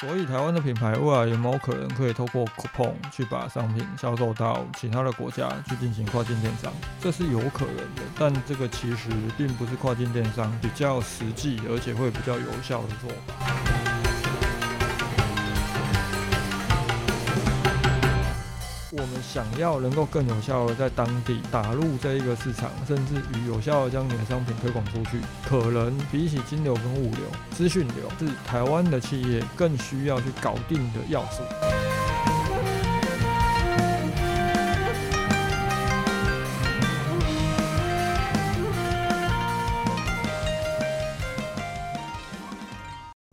[0.00, 6.72] 所以台湾的品牌未来有没有可能可以透过 coupon 去把商品销售到其他的国家去进行跨境电商？
[7.02, 13.69] 这是有可能的，但这个其实并不是跨境电商比较实际而且会比较有效的做法。
[19.32, 27.20] 想要能够更有效的在当地打入这一个市场，甚至于有效的将你的商品推广出去，可能比起金流跟物流、
[27.52, 31.42] 资讯流，是台湾的企业更需要去搞定的要素。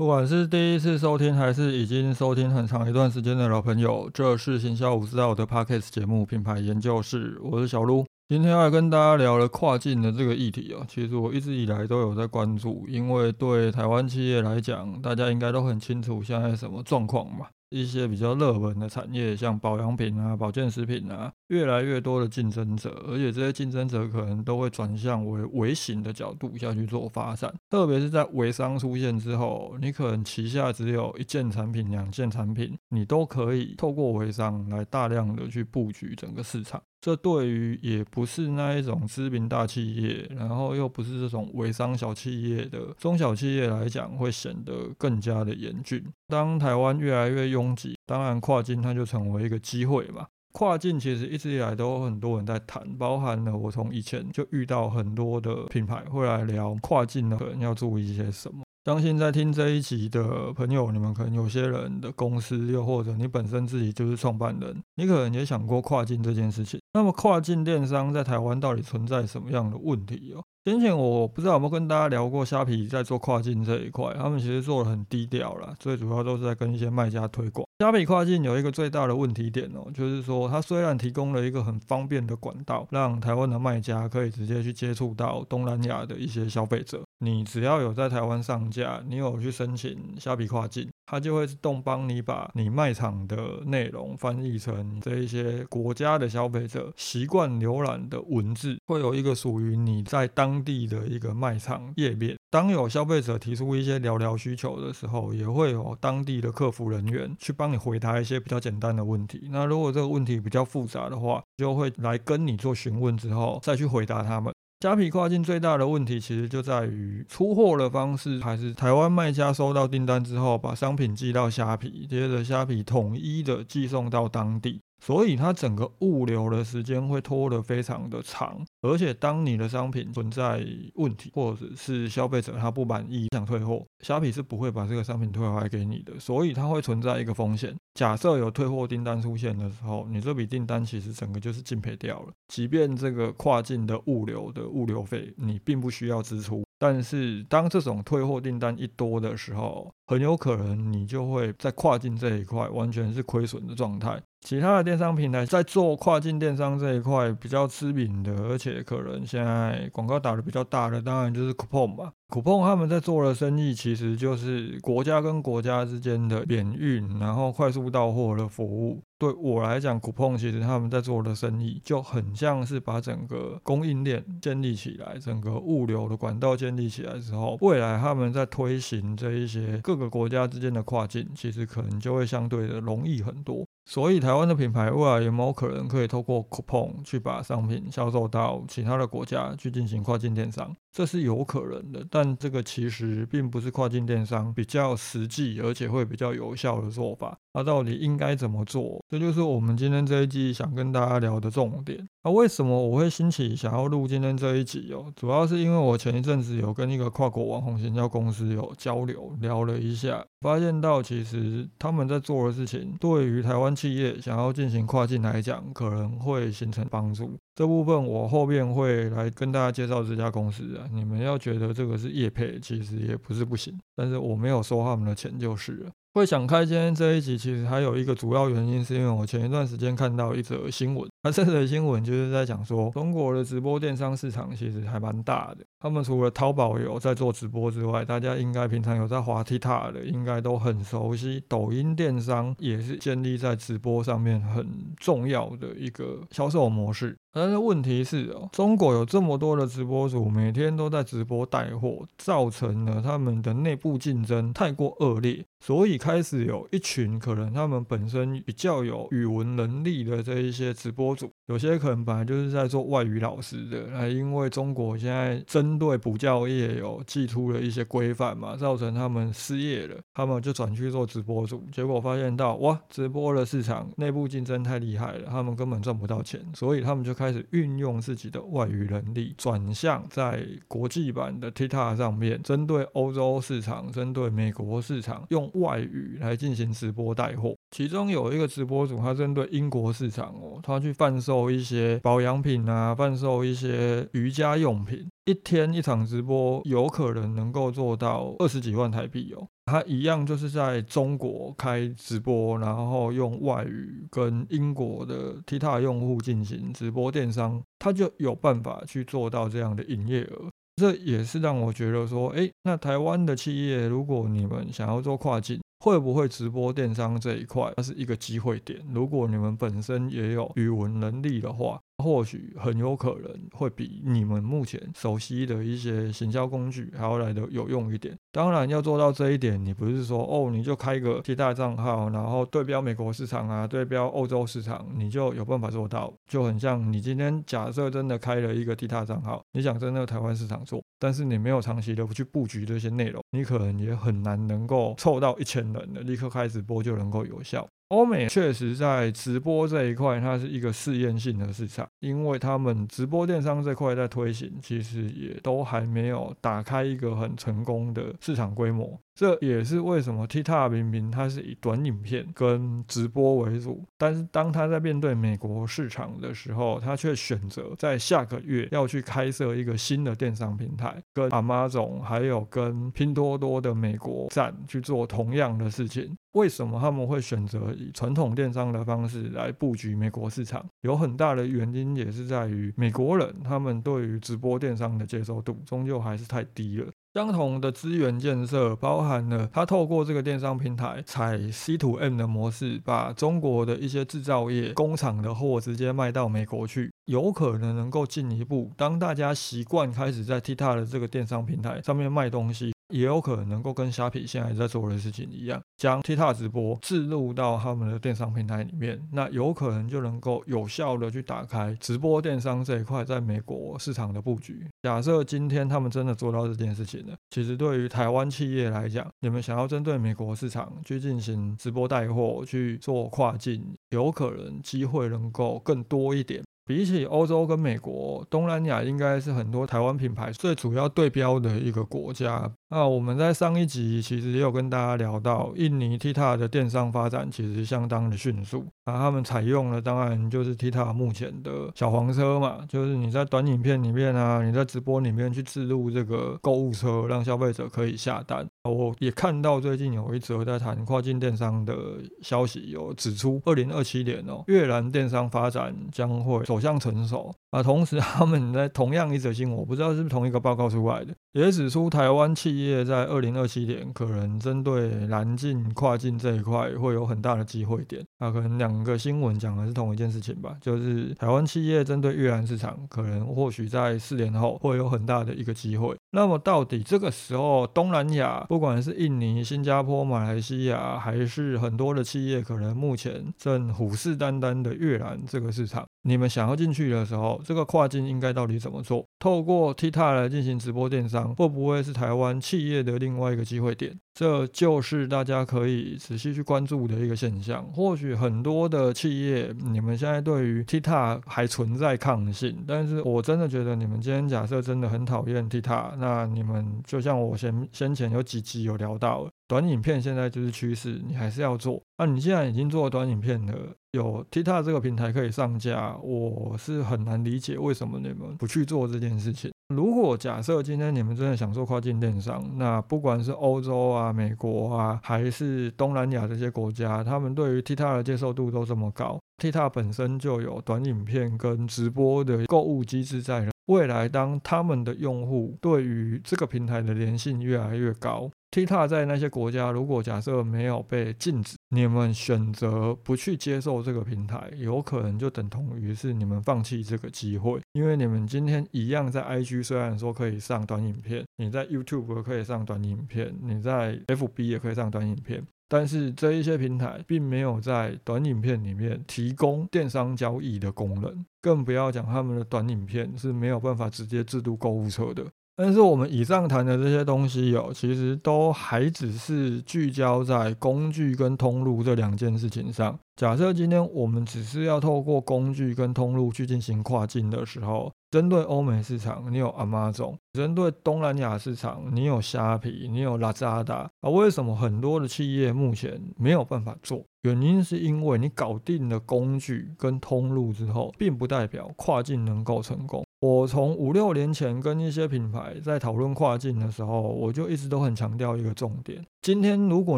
[0.08, 8.06] 不管是第一次收听，还是已经收听很长一段时间的老朋友，这是行销五知道的 Podcast 节目《品牌研究室》，我是小卢。
[8.30, 17.48] 今天要跟大家聊了跨境的这个议题啊，其实我一直以来都有在关注，因为对台湾企业来讲，大家应该都很清楚现在什么状况嘛。
[17.70, 27.54] 一些比较热门的产业，像保养品啊、保健食品啊，越来越多的竞争者，而且这些竞争者可能都会转向为微型的角度下去做发展。
[27.70, 36.82] 特别是在微商出现之后，你可能旗下只有一件产品、两件产品，你都可以透过微商来大量的去布局整个市场。
[37.00, 46.04] 这对于也不是那一种知名大企业，然后又不是这种微商小企业的中小企业来讲，会显得更加的严峻。
[46.28, 50.26] 当台湾越来越拥挤，当然跨境它就成为一个机会嘛。
[50.54, 58.64] 跨境其实一直以来都有很多人在谈，包含了我从以前就遇到很多的品牌会来聊跨境的人要注意一些什么。
[58.88, 66.80] 相信在听这一集的朋友，你们可能有些人的公司，又或者你本身自己就是创办人，你可能也想过跨境这件事情。
[66.94, 70.42] 那么跨境电商在台湾到底存在什么样的问题哦？
[70.64, 77.67] 先前我不知道有没有跟大家聊过虾皮在做跨境这一块，他们其实做的很低调啦，最主要都是在跟一些卖家推广。
[77.80, 87.04] 虾皮跨境有一个最大的问题点哦，就是说它虽然提供了一个很方便的管道，让台湾的卖家可以直接去接触到东南亚的一些消费者。
[87.20, 102.38] 你只要有在台湾上架，你有去申请虾皮跨境，它就会自动帮你把你卖场的内容翻译成这一些国家的消费者习惯浏览的文字，会有一个属于你在当地的一个卖场页面。
[102.50, 109.48] 当有消费者提出一些聊聊需求的时候，也会有当地的客服人员去帮你回答一些比较简单的问题。
[109.50, 114.54] 那如果这个问题比较复杂的话，就会来跟你做询问之后再去回答他们。
[114.80, 124.80] 虾皮跨境最大的问题，其实就在于出货的方式，还是台湾卖家收到订单之后，把商品寄到虾皮，接着虾皮统一的寄送到当地。
[125.00, 130.66] 所以它整个物流的时间会拖得非常的长，而且当你的商品存在
[130.96, 137.76] 问题，或者是消费者他不满意想退货，虾皮是不会把这个商品退回来给你的，所以它会存在一个风险。
[137.94, 146.67] 假设有退货订单出现的时候，你这笔订单其实整个就是竞赔掉了，即便这个跨境的物流的物流费你并不需要支出。
[146.80, 154.22] 但是当这种退货订单一多的时候，很有可能你就会在跨境这一块完全是亏损的状态。
[154.42, 162.14] 其他的电商平台在做跨境电商这一块比较知名的，而且可能现在广告打的比较大的，当然就是 Coupon 吧。
[162.30, 169.02] Coupon 他们在做的生意其实就是国家跟国家之间的免运，然后快速到货的服务。
[169.18, 183.66] 对我来讲，Coupon 其实他们在做的生意就很像是把整个供应链建立起来，整个物流的管道建立起来之后，未来他们在推行这一些各个国家之间的跨境，其实可能就会相对的容易很多。
[183.90, 190.76] 所以台湾的品牌未来有没有可能可以透过 Coupon 去把商品销售到其他的国家去进行跨境电商？
[190.92, 197.38] 这是有可能的，但这个其实并不是跨境电商比较实际而且会比较有效的做法。
[197.54, 199.02] 那到底应该怎么做？
[199.08, 202.06] 这就是我们今天这一集想跟大家聊的重点。
[202.28, 205.06] 那为什么我会兴起想要录今天这一集哦？
[205.16, 217.32] 主要是因为我前一阵子有跟一个跨国网红营销公司有交流，聊了一下，发现到其实他们在做的事情，对于台湾企业想要进行跨境来讲，可能会形成帮助。
[217.56, 220.84] 这部分我后面会来跟大家介绍这家公司啊。
[220.92, 225.90] 你们要觉得这个是业配，其实也不是不行，但是我没有收他们的钱就是了。
[226.18, 231.08] 会想开今天这一集，其实还有一个主要原因，是因为我前一段时间看到一则新闻。
[231.22, 235.58] 那这则新闻就是在讲说，中国的直播电商市场其实还蛮大的。
[235.80, 241.44] 他们除了淘宝有在做直播之外，大家应该平常有在滑 TikTok 的，应该都很熟悉。
[241.48, 244.68] 抖音电商也是建立在直播上面很
[244.98, 247.16] 重要的一个销售模式。
[247.40, 255.46] 但是问题是哦，中国有这么多的直播主，每天都在直播带货，造成了他们的内部竞争太过恶劣。
[255.60, 285.52] 所以开始有一群可能他们本身比较有语文能力的这一些直播主，有些可能本来就是在做外语老师的，那因为中国现在针对补教业有寄出了一些规范嘛，造成他们失业了，他们就转去做直播主，结果发现到哇，直播的市场内部竞争太厉害了，他们根本赚不到钱，所以他们就开始运用自己的外语能力，转向在国际版的 TikTok 上面，针对欧洲市场，针对美国市场用。
[285.58, 299.48] 外语来进行直播带货，其中有一个直播主，他针对英国市场哦，他去贩售一些保养品啊，贩售一些瑜伽用品，一天一场直播，有可能能够做到二十几万台币哦。
[299.66, 310.50] 他一样就是在中国开直播，然后用外语跟英国的 TikTok 用户进行直播电商，他就有办法去做到这样的营业额。
[310.78, 318.80] 这也是让我觉得说，哎，那台湾的企业，如果你们想要做跨境，会不会直播电商这一块，它是一个机会点。
[318.94, 321.80] 如果你们本身也有语文能力的话。
[322.04, 328.16] 或许很有可能会比你们目前熟悉的一些行销工具还要来的有用一点。
[328.32, 336.14] 当然，要做到这一点，你不是说哦，你就开个 T 大账号，然后对标美国市场啊，对标欧洲市场，你就有办法做到。
[336.28, 347.68] 就很像你今天假设真的开了一个 T 大账号，你想在那个台湾市场做，但是你没有长期的去布局这些内容，你可能也很难能够凑到一千人的立刻开直播就能够有效。
[347.90, 359.00] 欧美确实在直播这一块，它是一个试验性的市场，因为他们直播电商这块在推行，其实也都还没有打开一个很成功的市场规模。
[359.16, 376.16] 这也是为什么 TikTok 明明它是以短影片跟直播为主，但是当它在面对美国市场的时候，它却选择在下个月要去开设一个新的电商平台，跟 Amazon 还有跟拼多多的美国站去做同样的事情。
[376.38, 380.64] 为什么他们会选择以传统电商的方式来布局美国市场？
[380.82, 386.86] 有很大的原因也是在于美国人他们对于直播电商的接受度终究还是太低了。
[387.16, 402.77] 相同的资源建设，包含了他透过这个电商平台采 C to M 的模式，把中国的一些制造业工厂的货直接卖到美国去，有可能能够进一步，当大家习惯开始在 TikTok 的这个电商平台上面卖东西。
[402.90, 414.66] 也有可能能够跟虾皮现在在做的事情一样，将 TikTok 直播置入到他们的电商平台里面，那有可能就能够有效的去打开直播电商这一块在美国市场的布局。
[414.84, 426.42] 假设今天他们真的做到这件事情了，其实对于台湾企业来讲，你们想要针对美国市场去进行直播带货去做跨境，有可能机会能够更多一点。
[426.66, 432.52] 比起欧洲跟美国，东南亚应该是很多台湾品牌最主要对标的一个国家。
[432.70, 438.66] 那我们在上一集其实也有跟大家聊到，印尼 TikTok 的电商发展其实相当的迅速。
[438.84, 448.46] 啊，他们采用了当然就是 TikTok 目前的小黄车嘛，就是你在短影片里面啊，你在直播里面去置入这个购物车，让消费者可以下单。
[448.64, 451.74] 我也看到最近有一则在谈跨境电商的
[452.22, 457.34] 消息，有指出二零二七年哦，越南电商发展将会走向成熟。
[457.52, 468.04] 啊，同时他们在同样一则新闻，我不知道是不是同一个报告出来的，也指出台湾企企业在二零二七年可能针对南进跨境这一块会有很大的机会点。
[468.18, 475.96] 啊，可能两个新闻讲的是同一件事情吧，就是台湾企业针对越南市场，可能或许在四年后会有很大的一个机会。
[476.10, 489.06] 那么到底这个时候东南亚，不管是印尼、新加坡、马来西亚，还是很多的企业，可能目前正虎视眈眈的越南这个市场，你们想要进去的时候，这个跨境应该到底怎么做？
[489.20, 494.00] 透过 TikTok 来进行直播电商，会不会是台湾企业的另外一个机会点？
[494.18, 497.64] 这就是大家可以仔细去关注的一个现象。
[497.66, 509.28] 或许很多的企业，你们现在对于 TikTok 还存在抗性，但是我真的觉得，你们今天假设真的很讨厌 TikTok，那你们就像我先先前有几集有聊到。
[509.48, 511.82] 短影片现在就是趋势，你还是要做。
[512.00, 513.54] 那你既然已经做短影片了，
[513.92, 519.52] 有 TikTok 这个平台可以上架，我是很难理解为什么你们不去做这件事情。
[519.74, 533.48] 如果假设今天你们真的想做跨境电商，那不管是欧洲啊、美国啊，还是东南亚这些国家，他们对于 TikTok 的接受度都这么高，TikTok 本身就有短影片跟直播的购物机制在。
[533.68, 538.32] 未来当他们的用户对于这个平台的粘性越来越高。
[538.50, 555.46] TikTok 在那些国家，如果假设没有被禁止，你们选择不去接受这个平台，有可能就等同于是你们放弃这个机会，因为你们今天一样在 IG，虽然说可以上短影片，你在 YouTube 可以上短影片，你在 FB 也可以上短影片。
[555.70, 565.26] 但是这一些平台并没有在短影片里面提供电商交易的功能，更不要讲他们的短影片是没有办法直接制度购物车的。
[565.60, 572.98] 但是我们以上谈的这些东西有，其实都还只是聚焦在工具跟通路这两件事情上。
[573.16, 583.88] 假设今天我们只是要透过工具跟通路去进行跨境的时候，针对欧美市场，你有 Amazon；针对东南亚市场，你有虾皮，你有 Lazada。
[584.02, 587.04] 啊，为什么很多的企业目前没有办法做？
[587.24, 593.04] 原因是因为你搞定了工具跟通路之后，并不代表跨境能够成功。
[593.20, 599.98] 我从五六年前跟一些品牌在讨论跨境的时候，我就一直都很强调一个重点：今天如果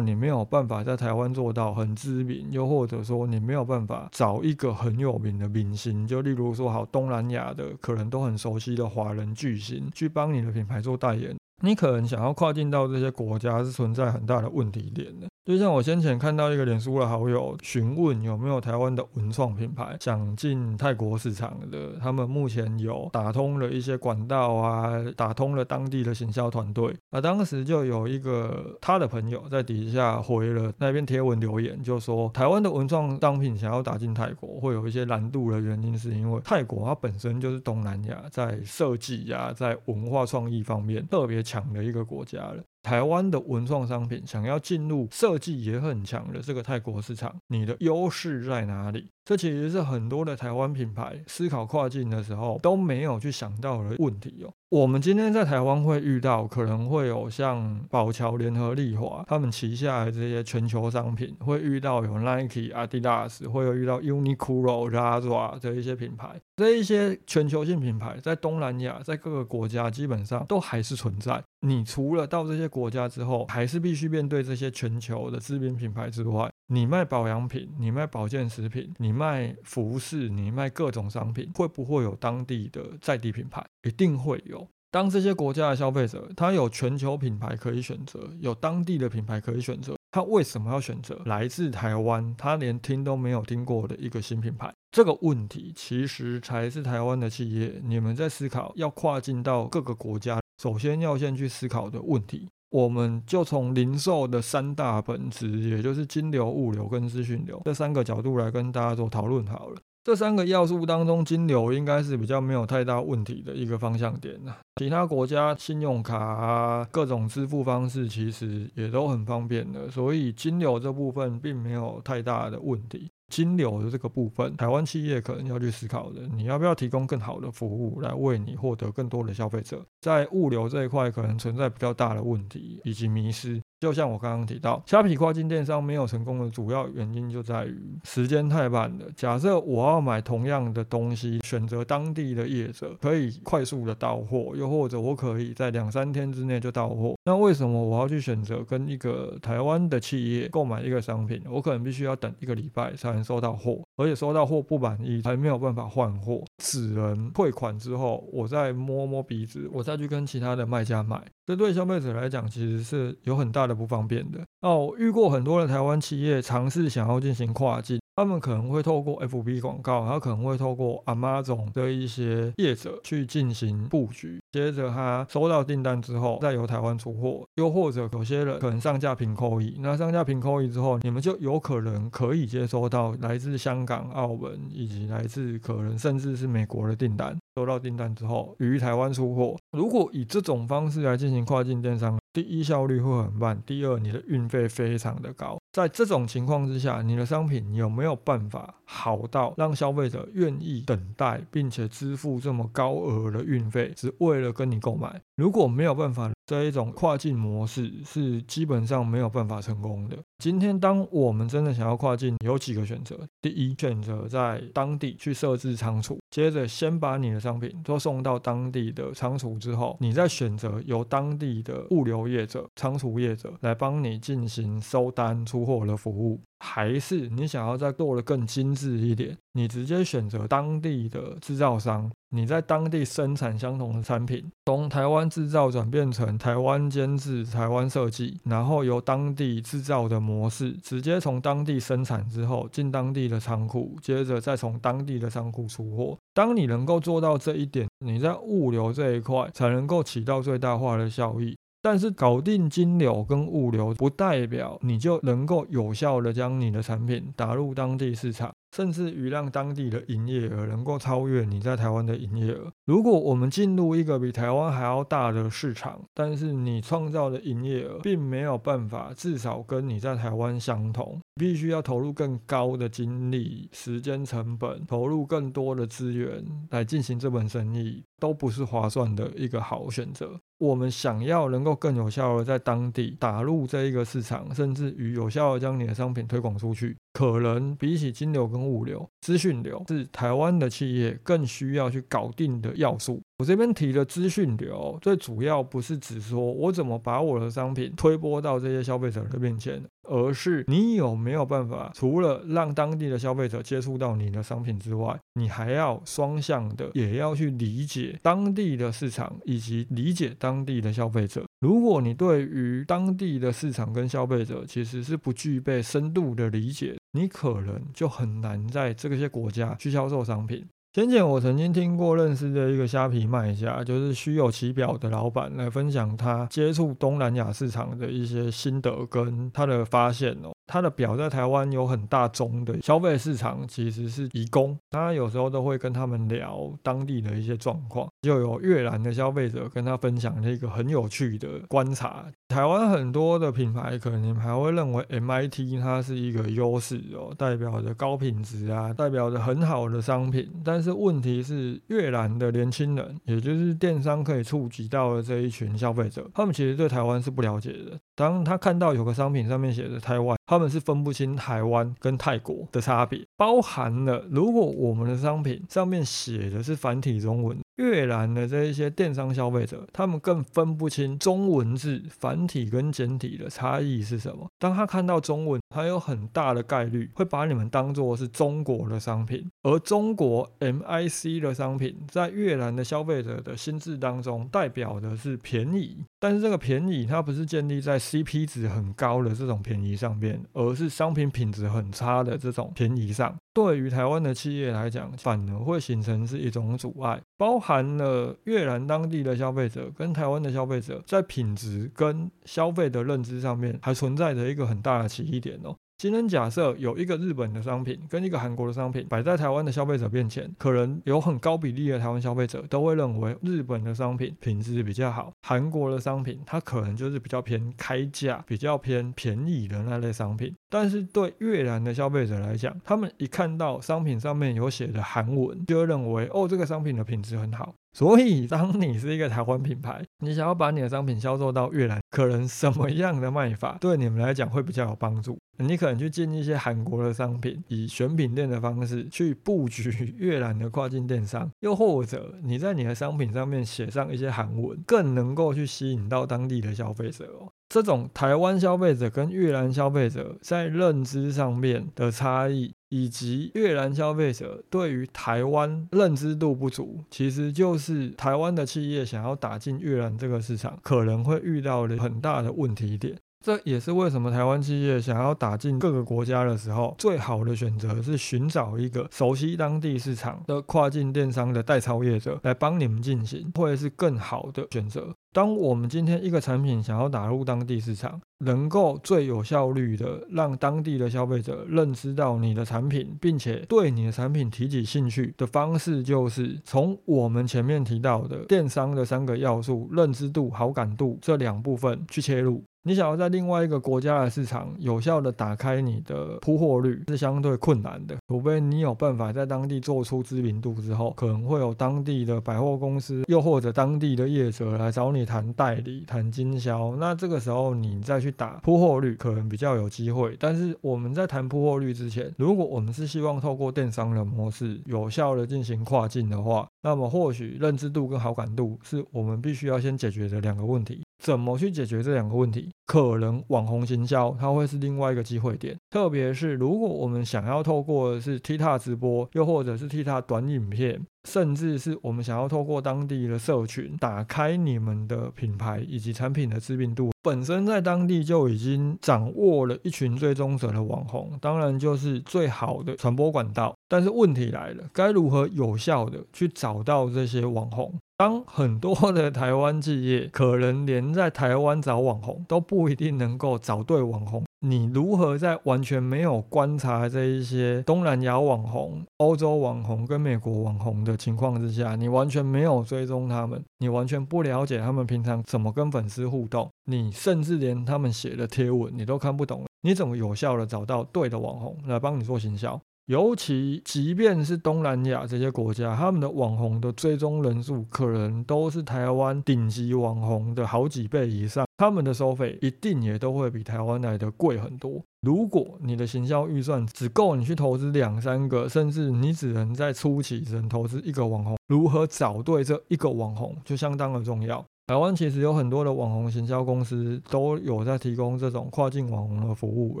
[0.00, 11.36] 你没有办法在台湾做到很知名，又或者说你没有办法找一个很有名的明星，就例如说好东南亚的可能都很熟悉的华人巨星，去帮你的品牌做代言。
[11.62, 26.94] 你可能想要跨境到这些国家是存在很大的问题点的，就像我先前看到一个脸书的好友询问有没有台湾的文创品牌想进泰国市场的，他们目前有打通了一些管道啊，打通了当地的行销团队。
[27.10, 41.40] 啊当时就有一个他的朋友在底下回了那篇贴文留言，就说台湾的文创商品想要打进泰国会有一些难度的原因，是因为泰国它本身就是东南亚在设计呀，在文化创意方面特别。
[41.42, 42.62] 强的一个国家了。
[42.82, 49.10] 台湾的文创商品想要进入设计也很强的这个泰国市场，你的优势在哪里？
[49.24, 54.52] 这其实是很多的台湾品牌思考跨境的时候都没有去想到的问题哦。
[54.70, 71.42] 我们今天在台湾会遇到，可能会有像宝桥联合利华他们旗下的这些全球商品，会遇到有 Nike、Adidas，会有遇到 Uniqlo、Zara 这一些品牌，这一些全球性品牌在东南亚，在各个国家基本上都还是存在。
[71.66, 83.60] 你除了到这些国家之后，还是必须面对这些全球的知名品牌之外，你卖保养品，你卖保健食品，你卖服饰，你卖各种商品，会不会有当地的在地品牌？
[83.82, 84.68] 一定会有。
[84.92, 94.72] 当这些国家的消费者他有全球品牌可以选择，有当地的品牌可以选择，他为什么要选择来自台湾，他连听都没有听过的一个新品牌？
[94.92, 100.38] 这个问题其实才是台湾的企业，你们在思考要跨境到各个国家。
[100.62, 109.76] 首先要先去思考的问题，我们就从零售的三大本质，也就是金流、物流跟资讯流这三个角度来跟大家做讨论好了。
[110.02, 114.54] 这三个要素当中，金流应该是比较没有太大问题的一个方向点呐。
[114.76, 123.09] 其他国家信用卡啊，各种支付方式其实也都很方便的，所以金流这部分并没有太大的问题。
[123.30, 129.82] 金流的这个部分，台湾企业可能要去思考的，你要不要提供更好的服务来为你获得更多的消费者？
[130.00, 133.62] 在物流这一块，可能存在比较大的问题以及迷失。
[133.80, 139.06] 就像我刚刚提到，虾皮跨境电商没有成功的主要原因就在于时间太慢了。
[139.16, 151.42] 假设我要买同样的东西，选择当地的业者可以快速的到货，又或者我可以在两三天之内就到货，那为什么我要去选择跟一个台湾的企业购买一个商品？
[151.48, 161.22] 我可能必须要等一个礼拜才能收到货，而且收到货不满意还没有办法换货，只能退款之后，我再摸摸鼻子，我再去跟其他的卖家买。
[161.46, 164.40] 这对消费者来讲，其实是有很大的不方便的。
[164.60, 167.98] 哦，遇过很多的台湾企业尝试想要进行跨境。
[168.16, 174.38] 他们可能会透过 FB 广告，他可能会透过 Amazon 的一些业者去进行布局。
[174.52, 177.46] 接着他收到订单之后，再由台湾出货。
[177.54, 187.36] 又或者有些人可能上架平扣一，那上架平扣一之后，你们就有可能可以接收到来自香港、澳门以及来自可能甚至是美国的订单。
[187.56, 189.56] 收到订单之后，于台湾出货。
[189.72, 195.58] 如果以这种方式来进行跨境电商，第一效率会很慢，第二你的运费非常的高。
[195.72, 205.20] 在这种情况之下，你的商品有没有办法好到让消费者愿意等待，并且支付这么高额的运费，只为了跟你购买？
[205.40, 210.18] 如果没有办法，这一种跨境模式是基本上没有办法成功的。
[210.36, 225.64] 今天，当我们真的想要跨境，有几个选择：第一，选择在当地去设置仓储，接着先把你的商品都送到当地的仓储之后，你再选择由当地的物流业者、仓储业者来帮你进行收单出。
[225.64, 229.36] 货的服务，还是你想要再做的更精致一点？
[229.54, 246.16] 你直接选择当地的制造商，你在当地生产相同的产品，从台湾制造转变成台湾监制、台湾设计，然后由当地制造的模式，直接从当地生产之后进当地的仓库，接着再从当地的仓库出货。
[246.32, 251.56] 当你能够做到这一点，你在物流这一块才能够起到最大化的效益。
[251.82, 258.52] 但是搞定金流跟物流，不代表你就能够有效的将你的产品打入当地市场。
[258.72, 262.72] 甚至于让当地的营业额能够超越你在台湾的营业额。
[262.86, 280.38] 如果我们进入一个比台湾还要大的市场，但是你创造的营业额并没有办法至少跟你在台湾相同，必须要投入更高的精力、时间成本，投入更多的资源来进行这门生意，都不是划算的一个好选择。
[280.58, 286.94] 我们想要能够更有效的在当地打入这一个市场，甚至于有效的将你的商品推广出去。
[287.14, 293.22] 可能比起金流跟物流、资讯流，是台湾的企业更需要去搞定的要素。
[293.40, 311.42] 我这边提的资讯流，最主要不是指说我怎么把我的商品推播到这些消费者的面前，而是你有没有办法，除了让当地的消费者接触到你的商品之外，你还要双向的，也要去理解当地的市场以及理解当地的消费者。
[311.60, 320.62] 如果你对于当地的市场跟消费者其实是不具备深度的理解，你可能就很难在这些国家去销售商品。
[320.92, 330.50] 先前我曾经听过认识的一个虾皮卖家，就是虚有其表的老板来分享他接触东南亚市场的一些心得跟他的发现哦。
[330.70, 334.78] 他的表在台湾有很大宗的消费市场，其实是移工。
[334.88, 342.24] 他有时候都会跟他们聊当地的一些状况，就有越南的消费者跟他分享了一个很有趣的观察。
[342.46, 350.48] 台湾很多的品牌可能还会认为 MIT 它是一个优势哦，代表着高品质啊，代表着很好的商品。
[350.64, 357.98] 但是问题是，越南的年轻人，也就是电商可以触及到的这一群消费者，他们其实对台湾是不了解的。
[358.20, 367.56] 当他看到有个商品上面写着台湾，他们是分不清台湾跟泰国的差别，包含了如果我们的商品上面写的是繁体中文。
[367.76, 374.46] 越南的这一些电商消费者，他们更分不清中文字繁体跟简体的差异是什么。
[374.58, 385.96] 当他看到中文，还有很大的概率会把你们当做是中国的商品，而中国 MIC 的商品在越南的消费者的心智当中，代表的是便宜。
[386.18, 393.36] 但是这个便宜，它不是建立在 CP 值很高的这种便宜上面，而是商品品质很差的这种便宜上。
[393.52, 405.76] 对于台湾的企业来讲，反而会形成是一种阻碍，包含了越南当地的消费者跟台湾的消费者在品质跟消费的认知上面，还存在着一个很大的歧义点哦。
[406.00, 420.56] 今天假设有一个日本的商品跟一个韩国的商品摆在台湾的消费者面前，可能有很高比例的台湾消费者都会认为日本的商品品质比较好，韩国的商品它可能就是比较偏开价、比较偏便宜的那类商品。
[420.70, 427.74] 但是对越南的消费者来讲，他们一看到商品上面有写的韩文，就会认为哦，这个商品的品质很好。
[427.92, 435.36] 所以，当你是一个台湾品牌，你想要把你的商品销售到越南，可能什么样的卖法对你们来讲会比较有帮助？
[435.58, 447.49] 你可能去进一些韩国的商品，以选品店的方式去布局越南的跨境电商，又或者你在你的商品上面写上一些韩文，更能够去吸引到当地的消费者哦。
[447.70, 452.74] 这种台湾消费者跟越南消费者在认知上面的差异。
[452.92, 463.16] 以及越南消费者对于台湾认知度不足，其实就是台湾的企业想要打进越南这个市场，可能会遇到的很大的问题点。
[463.44, 475.14] 这也是为什么台湾企业想要打进各个国家的时候，最好的选择是寻找一个熟悉当地市场的跨境电商的代操业者来帮你们进行，会是更好的选择。
[475.32, 492.62] 当我们今天一个产品想要打入当地市场，能够最有效率的让当地的消费者认知到你的产品，并且对你的产品提起兴趣的方式，就是从我们前面提到的电商的三个要素——认知度、好感度这两部分去切入。
[492.82, 506.96] 你想要在另外一个国家的市场有效的打开你的铺货率是相对困难的，除非你有办法在当地做出知名度之后，可能会有当地的百货公司又或者当地的业者来找你谈代理、谈经销。
[506.96, 510.34] 那这个时候你再去打铺货率，可能比较有机会。
[510.40, 521.02] 但是我们在谈铺货率之前，如果我们是希望透过电商的模式有效的进行跨境的话，那么或许认知度跟好感度是我们必须要先解决的两个问题。
[521.22, 522.70] 怎么去解决这两个问题？
[522.90, 543.72] 可能网红行销它会是另外一个机会点，特别是如果我们想要透过是 TikTok 直播，又或者是 TikTok 短影片，甚至是我们想要透过当地的社群打开你们的品牌以及产品的知名度，本身在当地就已经掌握了一群追踪者的网红，当然就是最好的传播管道。
[543.88, 547.94] 但是问题来了，该如何有效的去找到这些网红？
[548.20, 572.78] 当很多的台湾企业可能连在台湾找网红都不一定能够找对网红，你如何在完全没有观察这一些东南亚网红、欧洲网红跟美国网红的情况之下，你完全没有追踪他们，你完全不了解他们平常怎么跟粉丝互动，你甚至连他们写的贴文你都看不懂，你怎么有效的找到对的网红来帮你做行销？
[573.10, 585.02] 尤其，即便是东南亚这些国家，他们的网红的追踪人数可能都是台湾顶级网红的好几倍以上，他们的收费一定也都会比台湾来的贵很多。
[585.22, 594.64] 如果你的行销预算只够你去投资两三个，甚至你只能在初期只能投资一个网红，如何找对这一个网红就相当的重要。
[594.90, 600.00] 台湾其实有很多的网红行销公司都有在提供这种跨境网红的服务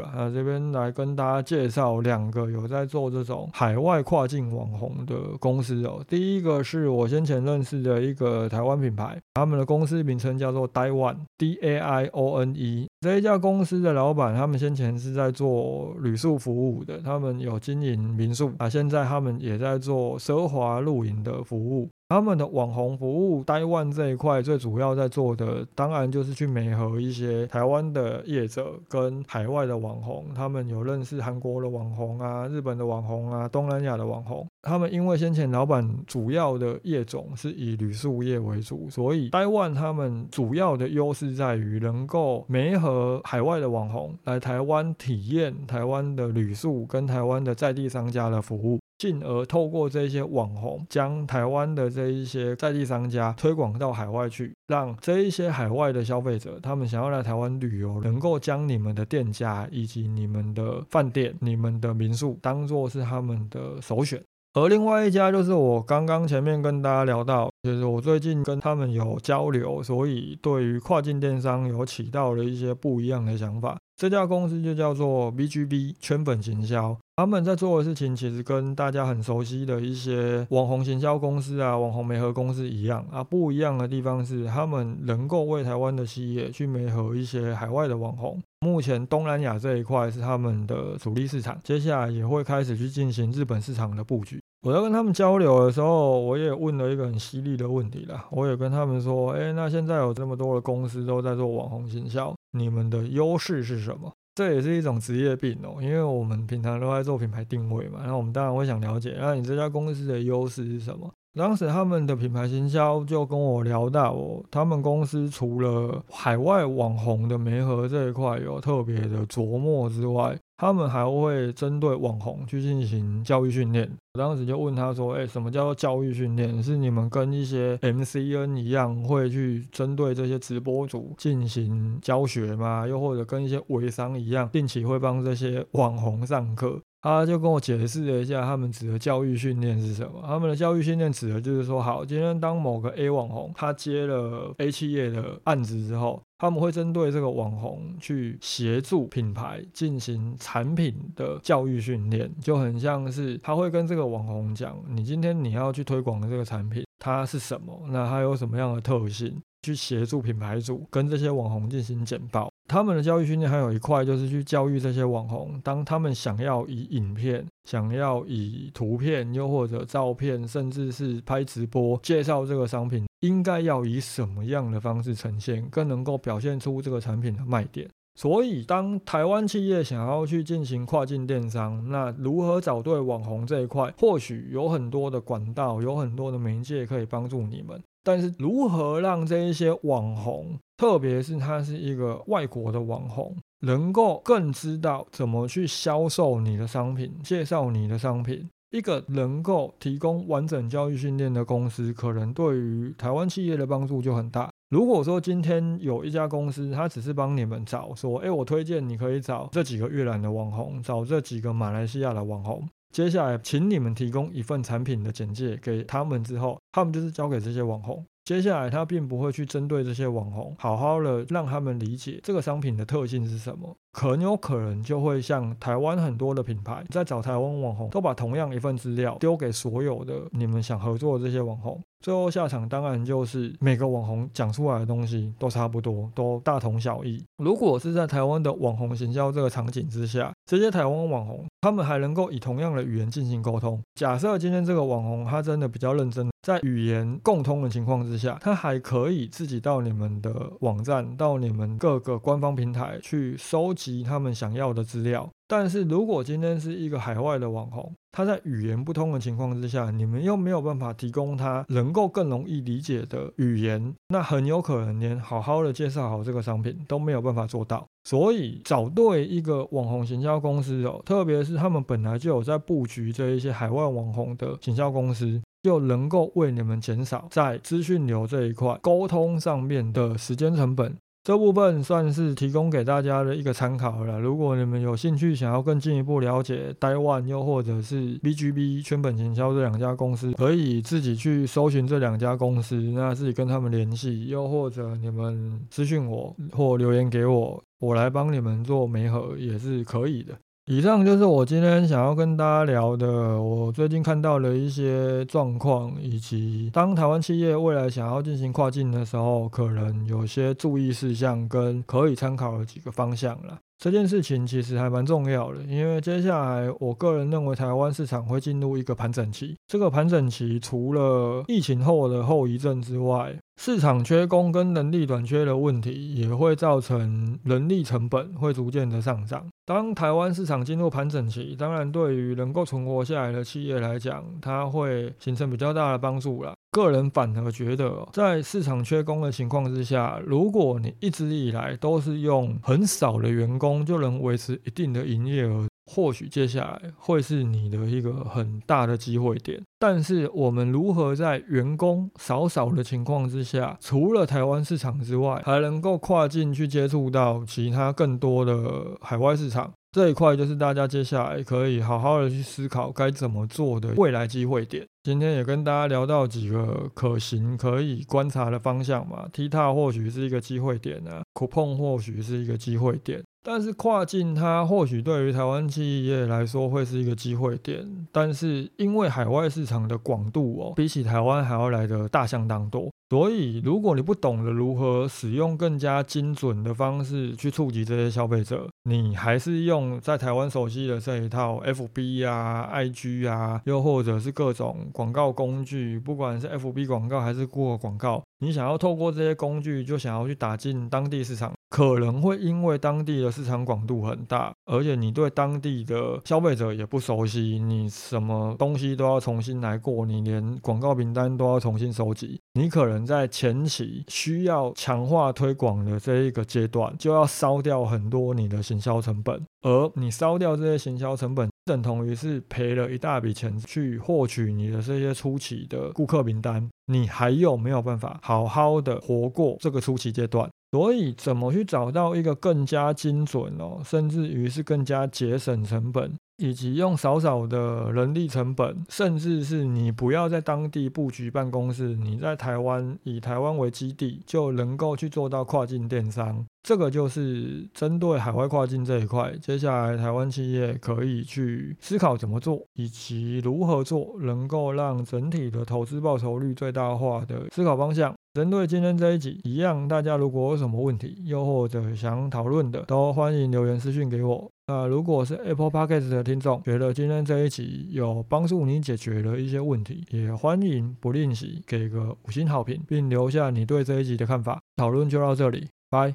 [0.00, 0.10] 了。
[0.16, 6.04] 那这边来跟大家介绍两个有在做这种海外跨境网红的公司哦。
[6.08, 12.88] 第一个是我先前认识的一个台湾品牌，他们的公司名称叫做 Daiwan，D A I O N E。
[13.00, 21.88] 这一家公司的老板，他们先前是在做旅宿服务的，他们有经营民宿啊，现在他们也在做奢华露营的服务。
[22.10, 30.26] 他们的网红服务，台湾这一块最主要在做的，当然就是去美合一些台湾的业者跟海外的网红。
[30.34, 34.44] 他们有认识韩国的网红啊、日本的网红啊、东南亚的网红。
[34.62, 48.78] 他们因为先前老板主要的业种是以旅宿业为主，所以台湾他们主要的优势在于能够媒合海外的网红来台湾体验台湾的旅宿跟台湾的在地商家的服务。
[48.98, 64.22] 进而透过这些网红，将台湾的这一些在地商家推广到海外去，让这一些海外的消费者，他们想要来台湾旅游，能够将你们的店家以及你们的饭店、你们的民宿当做是他们的首选。
[64.52, 73.78] 而另外一家就是我刚刚前面跟大家聊到，就是我最近跟他们有交流，所以对于跨境电商有起到了一些不一样的想法。
[74.00, 88.42] 这家公司就叫做 BGB 圈粉行销，他们在做的事情其实跟大家很熟悉的一些网红行销公司啊、网红媒合公司一样啊，不一样的地方是他们能够为台湾的企业去媒合一些海外的网红。
[88.60, 94.40] 目前东南亚这一块是他们的主力市场，接下来也会开始去进行日本市场的布局。
[94.62, 102.34] 我在跟他们交流的时候，我也问了一个很犀利的问题啦，我也跟他们说，哎，那现在有这么多的公司都在做网红行销。
[102.52, 104.12] 你们的优势是什么？
[104.34, 111.12] 这也是一种职业病哦，因为我们平常都在做品牌定位嘛，那我们当然会想了解，那你这家公司的优势是什么？
[111.34, 114.16] 当时他们的品牌行销就跟我聊到，
[114.50, 123.88] 他们公司除了海外网红的媒合这一块有特别的琢磨之外，他们还会针对网红去进行教育训练。
[124.14, 126.60] 我当时就问他说：“哎，什么叫做教育训练？
[126.60, 132.84] 是你们跟一些 MCN 一样，会去针对这些直播主进行教学吗？
[132.86, 140.22] 又或者跟一些微商一样，定期会帮这些网红上课？”他就跟我解释了一下，他们指的教育训练是什么。
[140.26, 162.50] 他们的教育训练指的就是说，好，今天当某个 A 网红他接了 A 企业的案子之后，他们会针对这个网红去协助品牌进行产品的教育训练，就很像是他会跟这个网红讲，你今天你要去推广的这个产品它是什么，那它有什么样的特性，去协助品牌主跟这些网红进行简报。
[162.68, 177.88] 他们的教育训练还有一块，就是去教育这些网红，当他们想要以影片、想要以图片，又或者照片，甚至是拍直播介绍这个商品，应该要以什么样的方式呈现，更能够表现出这个产品的卖点。
[178.14, 187.80] 所以，当台湾企业想要去进行跨境电商，那如何找对网红这一块，或许有很多的管道，有很多的媒介可以帮助你们。
[188.02, 198.48] 但是，如何让这一些网红，特别是他是一个外国的网红，能够更知道怎么去销售你的商品，介绍你的商品？
[198.70, 204.48] 一个能够提供完整教育训练的公司，可能对于台湾企业的帮助就很大。
[204.70, 212.66] 如果说今天有一家公司，他只是帮你们找，说，哎，我推荐你可以找这几个越南的网红，找这几个马来西亚的网红。
[212.92, 218.04] 接下来，请你们提供一份产品的简介给他们之后，他们就是交给这些网红。
[218.24, 223.76] 接下来他并不会去针对这些网红，好好的让他们理解这个商品的特性是什么。
[223.92, 237.20] 很有可能就会像台湾很多的品牌在找台湾网红，都把同样一份资料丢给所有的你们想合作的这些网红，最后下场当然就是每个网红讲出来的东西都差不多，都大同小异。
[237.38, 243.82] 如果是在台湾的网红行销这个场景之下，这些台湾网红他们还能够以同样的语言进行沟通。
[243.96, 253.74] 假设今天这个网红他真的比较认真，在语言共通的情况之下，他还可以自己到你们的网站，到你们各个官方平台去收。
[253.80, 267.86] 及他们想要的资料，但是如果今天是一个海外的网红，他在语言不通的情况之下，你们又没有办法提供他能够更容易理解的语言，那很有可能连好好的介绍好这个商品都没有办法做到。
[268.04, 280.94] 所以找对一个网红行销公司哦，特别是他们本来就有在布局这一些海外网红的行销公司，就能够为你们减少在资讯流这一块沟通上面的时间成本。
[281.22, 284.18] 这部分算是提供给大家的一个参考了。
[284.18, 300.34] 如果你们有兴趣想要更进一步了解 Taiwan，又或者是 BGB 圈本行销这两家公司，可以自己去搜寻这两家公司，那自己跟他们联系，又或者你们私讯我或留言给我，我来帮你们做媒合也是可以的。
[300.70, 313.58] 以上就是我今天想要跟大家聊的，我最近看到的一些状况，以及当台湾企业未来想要进行跨境的时候，可能有些注意事项跟可以参考的几个方向了。
[313.80, 319.56] 这件事情其实还蛮重要的，因为接下来我个人认为台湾市场会进入一个盘整期。
[319.66, 329.46] 这个盘整期除了疫情后的后遗症之外，市场缺工跟人力短缺的问题也会造成人力成本会逐渐的上涨。
[329.66, 336.54] 当台湾市场进入盘整期，当然对于能够存活下来的企业来讲，它会形成比较大的帮助了。
[336.70, 349.60] 个人反而觉得，在市场缺工的情况之下，如果你一直以来都是用很少的员工就能维持一定的营业额，或许接下来会是你的一个很大的机会点。
[349.78, 359.72] 但是，我们如何在员工少少的情况之下，除了台湾市场之外，还能够跨境去接触到其他更多的海外市场？
[359.92, 364.86] 这一块就是大家接下来可以好好的去思考该怎么做的未来机会点。
[365.02, 373.20] 今天也跟大家聊到几个可行、可以观察的方向嘛，T 踏或许是一个机会点啊，Coupon 或许是一个机会点。
[373.42, 401.52] 但是跨境它或许对于台湾企业来说会是一个机会点，但是因为海外市场的广度哦，比起台湾还要来的大相当多，所以如果你不懂得如何使用更加精准的方式去触及这些消费者，你还是用在台湾熟悉的这一套 FB 啊、IG 啊，又或者是各种广告工具，不管是 FB 广告还是 Google 广告，你想要透过这些工具就想要去打进当地市场。
[401.70, 430.50] 可能会因为当地的市场广度很大，而且你对当地的消费者也不熟悉，你什么东西都要重新来过，你连广告名单都要重新收集，你可能在前期需要强化推广的这一个阶段，就要烧掉很多你的行销成本，而你烧掉这些行销成本，等同于是赔了一大笔钱去获取你的这些初期的顾客名单，你还有没有办法好好的活过这个初期阶段？
[430.72, 436.12] 所以，怎么去找到一个更加精准哦，甚至于是更加节省成本？
[436.36, 446.42] 以及用少少的人力成本，甚至是你不要在当地布局办公室，你在台湾以台湾为基地，就能够去做到跨境电商。
[446.62, 458.14] 这个就是针对海外跨境这一块，接下来台湾企业可以去思考怎么做，以及如何做，能够让整体的投资报酬率最大化的思考方向。
[458.32, 464.48] 针对今天这一集一样，大家如果有什么问题，又或者想讨论的，都欢迎留言私讯给我。
[464.68, 474.60] 那如果是 Apple Podcast 的听众，觉得今天这一集有帮助你解决了一些问题，也欢迎不吝惜给个五星好评，并留下你对这一集的看法。
[474.76, 476.14] 讨论就到这里，拜。